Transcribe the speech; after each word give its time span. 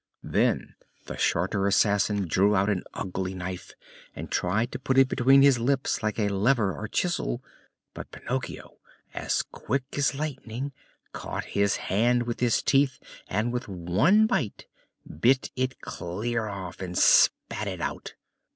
Then 0.23 0.73
the 1.05 1.15
shorter 1.15 1.67
assassin 1.67 2.27
drew 2.27 2.55
out 2.55 2.71
an 2.71 2.81
ugly 2.95 3.35
knife 3.35 3.75
and 4.15 4.31
tried 4.31 4.71
to 4.71 4.79
put 4.79 4.97
it 4.97 5.07
between 5.07 5.43
his 5.43 5.59
lips 5.59 6.01
like 6.01 6.17
a 6.17 6.27
lever 6.29 6.73
or 6.73 6.87
chisel. 6.87 7.43
But 7.93 8.09
Pinocchio, 8.09 8.79
as 9.13 9.43
quick 9.43 9.83
as 9.95 10.15
lightning, 10.15 10.71
caught 11.13 11.45
his 11.45 11.75
hand 11.75 12.23
with 12.23 12.39
his 12.39 12.63
teeth, 12.63 12.97
and 13.27 13.53
with 13.53 13.67
one 13.67 14.25
bite 14.25 14.65
bit 15.07 15.51
it 15.55 15.81
clear 15.81 16.47
off 16.47 16.81
and 16.81 16.97
spat 16.97 17.67
it 17.67 17.79
out. 17.79 18.15